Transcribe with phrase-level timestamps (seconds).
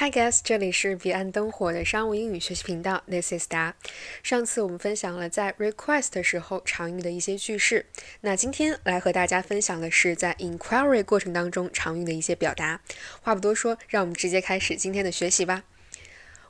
[0.00, 3.74] Hi guys，这里是彼岸灯火的商务英语学习频道，This is Da。
[4.22, 7.84] 上次我们分享了在 request 的时候常用的一些句式，
[8.22, 12.80] 那今天来和大家分享的是在 inquiry 过程当中常用的一些表达。
[13.20, 15.64] 话不多说，让我们直接开始今天的学习吧。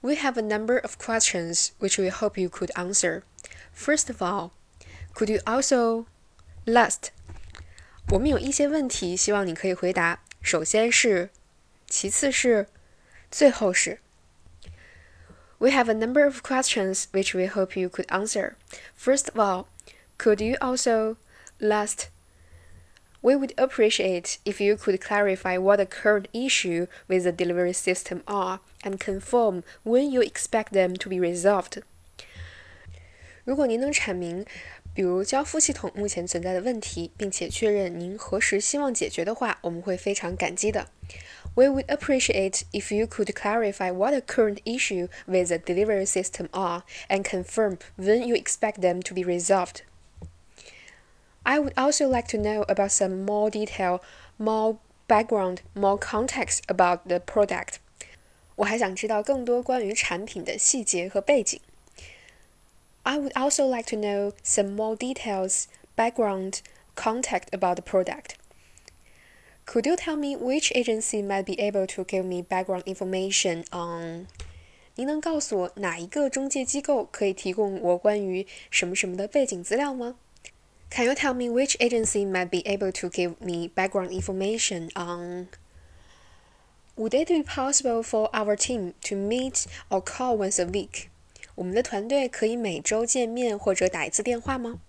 [0.00, 3.22] We have a number of questions which we hope you could answer.
[3.72, 4.50] First of all,
[5.14, 6.06] could you also
[6.64, 7.10] last?
[8.10, 10.24] 我们有一些问题，希望你可以回答。
[10.42, 11.30] 首先是，
[11.88, 12.66] 其次是。
[13.29, 13.99] 最后是，
[15.59, 18.53] We have a number of questions which we hope you could answer.
[18.97, 19.65] First of all,
[20.17, 21.17] could you also
[21.59, 22.07] last?
[23.21, 28.23] We would appreciate if you could clarify what the current issue with the delivery system
[28.25, 31.83] are and confirm when you expect them to be resolved.
[33.43, 34.45] 如果您能阐明，
[34.95, 40.87] 比如交付系统目前存在的问题，并且确认您何时希望解决的话，我们会非常感激的。
[41.55, 46.49] we would appreciate if you could clarify what the current issue with the delivery system
[46.53, 49.83] are and confirm when you expect them to be resolved.
[51.45, 54.01] I would also like to know about some more detail,
[54.37, 57.79] more background, more context about the product.
[58.57, 61.59] 我还想知道更多关于产品的细节和背景。
[63.03, 65.65] I would also like to know some more details,
[65.95, 66.59] background,
[66.95, 68.35] context about the product.
[69.65, 74.27] Could you tell me which agency might be able to give me background information on？
[74.95, 80.15] 您能告诉我哪一个中介机构可以提供我关于什么什么的背景资料吗？
[80.89, 85.47] Can you tell me which agency might be able to give me background information on?
[86.97, 91.05] Would it be possible for our team to meet or call once a week?
[91.55, 94.81] 我们的团队可以每周见面或者打一次电话吗？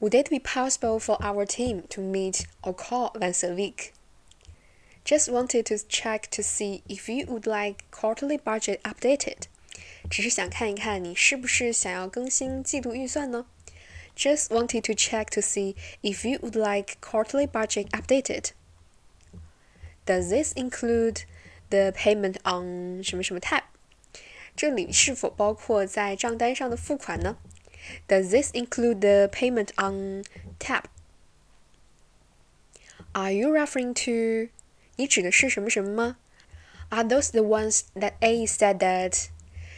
[0.00, 3.90] Would it be possible for our team to meet or call once a week?
[5.04, 9.42] Just wanted to check to see if you would like quarterly budget updated.
[10.10, 13.46] 只是想看一看你是不是想要更新季度预算呢？
[14.16, 18.52] Just wanted to check to see if you would like quarterly budget updated.
[20.06, 21.24] Does this include
[21.70, 23.62] the payment on 什么什么 tab？
[24.56, 27.36] 这里是否包括在账单上的付款呢？
[28.08, 30.24] Does this include the payment on
[30.58, 30.84] tab?
[33.12, 34.50] Are you referring to
[34.96, 36.16] 你指的是什么什么吗？
[36.90, 39.26] Are those the ones that A said that？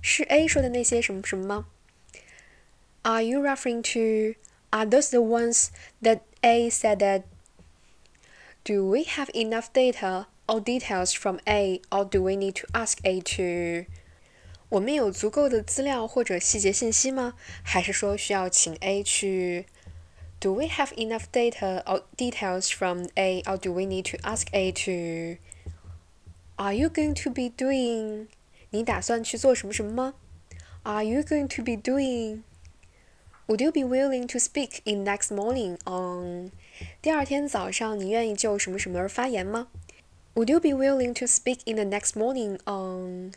[0.00, 1.66] 是 A 说的那些什么什么吗？
[3.02, 4.38] Are you referring to
[4.70, 5.68] Are those the ones
[6.00, 7.24] that A said that?
[8.64, 12.98] Do we have enough data or details from A, or do we need to ask
[13.02, 13.86] A to?
[14.70, 17.34] 我们有足够的资料或者细节信息吗？
[17.62, 19.66] 还是说需要请 A 去
[20.40, 24.48] ？do we have enough data or details from A, or do we need to ask
[24.52, 25.38] A to?
[26.56, 28.28] Are you going to be doing?
[28.70, 30.14] 你打算去做什么什么吗？
[30.84, 32.42] Are you going to be doing?
[33.46, 36.52] Would you be willing to speak in next morning on?
[37.00, 39.68] 第二天早上，你愿意就什么什么而发言吗？
[40.34, 43.32] Would you be willing to speak in the next morning on?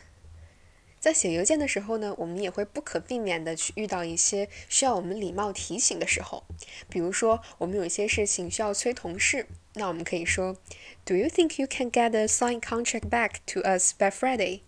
[1.01, 6.43] 在写邮件的时候呢，我们也会不可避免的去遇到一些需要我们礼貌提醒的时候。
[6.87, 10.55] 比如说，我们有一些事情需要催同事，那我们可以说
[11.03, 14.61] ：“Do you think you can get the signed contract back to us by Friday？”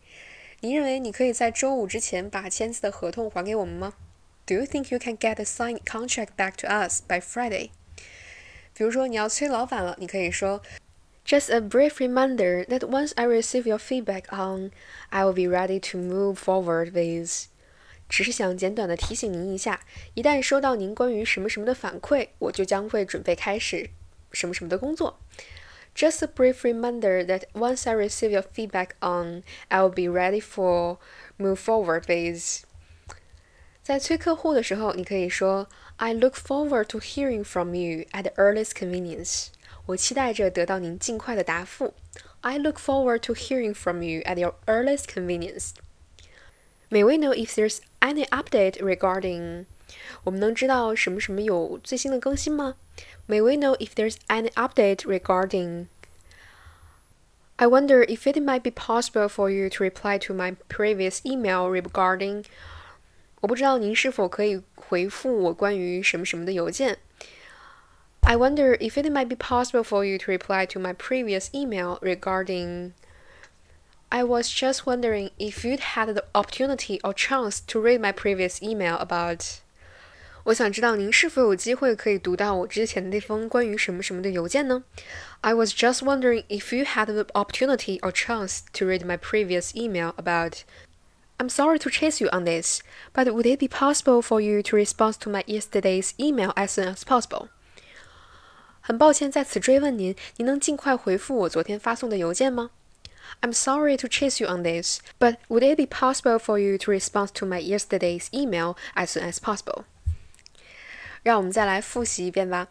[0.62, 3.94] 你认为你可以在周五之前把签字的合同还给我们吗
[4.48, 7.70] ？“Do you think you can get the signed contract back to us by Friday？”
[8.74, 10.64] 比如说，你要催老板了，你可以说。
[11.25, 14.71] Just a brief reminder that once I receive your feedback on,
[15.11, 17.49] I will be ready to move forward with.
[18.09, 19.81] 只是想简短的提醒您一下，
[20.15, 23.91] 一旦收到您关于什么什么的反馈，我就将会准备开始
[24.33, 25.21] 什么什么的工作。
[25.95, 30.97] Just a brief reminder that once I receive your feedback on, I will be ready for
[31.39, 32.63] move forward with.
[33.83, 39.49] 在催客户的时候，你可以说 I look forward to hearing from you at the earliest convenience.
[39.87, 41.95] 我期待着得到您尽快的答复。
[42.41, 45.71] I look forward to hearing from you at your earliest convenience.
[46.91, 49.67] May we know if there's any update regarding？
[50.25, 52.77] 我们能知道什么什么有最新的更新吗？
[53.27, 55.87] May we know if there's any update regarding?
[57.57, 61.69] I wonder if it might be possible for you to reply to my previous email
[61.69, 62.45] regarding.
[63.41, 66.99] 我不知道您是否可以回复我关于什么什么的邮件。
[68.23, 71.99] I wonder if it might be possible for you to reply to my previous email
[72.03, 72.93] regarding.
[74.11, 78.63] I was just wondering if you'd had the opportunity or chance to read my previous
[78.63, 79.61] email about.
[80.45, 84.83] 我想知道您是否有机会可以读到我之前的那封关于什么什么的邮件呢？
[85.43, 90.15] I was just wondering if you had the opportunity or chance to read my previous email
[90.17, 90.63] about.
[91.39, 92.81] I'm sorry to chase you on this,
[93.13, 96.89] but would it be possible for you to respond to my yesterday's email as soon
[96.89, 97.51] as possible?
[98.83, 102.71] 很抱歉在此追问您，您能尽快回复我昨天发送的邮件吗？
[103.43, 107.29] I'm sorry to chase you on this, but would it be possible for you to respond
[107.35, 109.85] to my yesterday's email as soon as possible?
[111.23, 112.69] 让我们再来复习一遍吧。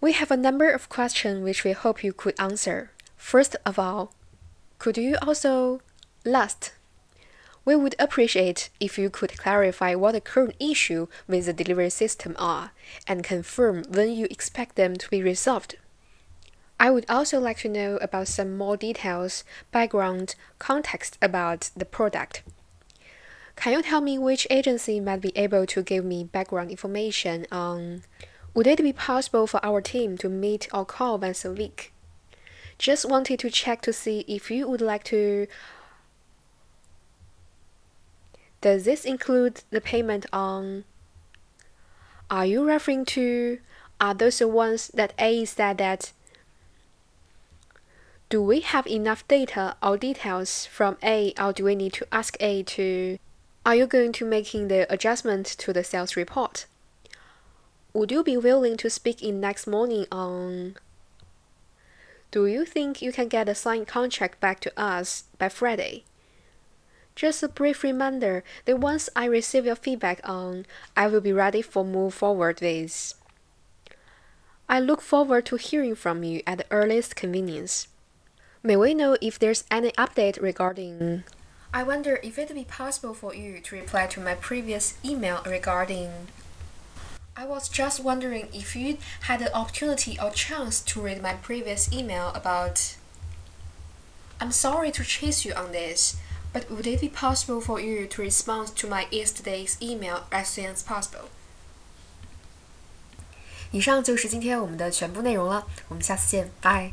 [0.00, 2.88] We have a number of questions which we hope you could answer.
[3.20, 4.10] First of all,
[4.78, 5.80] could you also
[6.24, 6.72] last?
[7.65, 12.35] we would appreciate if you could clarify what the current issue with the delivery system
[12.37, 12.71] are
[13.07, 15.75] and confirm when you expect them to be resolved.
[16.79, 22.43] I would also like to know about some more details, background, context about the product.
[23.55, 28.03] Can you tell me which agency might be able to give me background information on?
[28.53, 31.93] Would it be possible for our team to meet or call once a week?
[32.77, 35.47] Just wanted to check to see if you would like to.
[38.63, 40.85] Does this include the payment on?
[42.31, 43.59] Are you referring to?
[43.99, 46.13] Are those the ones that A said that?
[48.29, 52.37] Do we have enough data or details from A, or do we need to ask
[52.39, 53.19] A to?
[53.65, 56.65] Are you going to making the adjustment to the sales report?
[57.91, 60.77] Would you be willing to speak in next morning on?
[62.31, 66.05] Do you think you can get a signed contract back to us by Friday?
[67.15, 70.65] Just a brief reminder that once I receive your feedback on,
[70.97, 73.13] I will be ready for move forward with.
[74.67, 77.87] I look forward to hearing from you at the earliest convenience.
[78.63, 81.23] May we know if there's any update regarding
[81.75, 85.41] I wonder if it would be possible for you to reply to my previous email
[85.43, 86.27] regarding.
[87.35, 91.91] I was just wondering if you had the opportunity or chance to read my previous
[91.91, 92.95] email about.
[94.39, 96.17] I'm sorry to chase you on this,
[96.52, 100.74] but would it be possible for you to respond to my yesterday's email as soon
[100.74, 101.28] as possible?
[103.70, 106.90] 以上就是今天我们的全部内容了，我们下次见，拜。